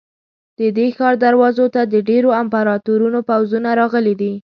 د 0.59 0.61
دې 0.77 0.87
ښار 0.97 1.15
دروازو 1.25 1.65
ته 1.75 1.81
د 1.93 1.95
ډېرو 2.09 2.29
امپراتورانو 2.41 3.19
پوځونه 3.29 3.69
راغلي 3.79 4.13
دي. 4.21 4.33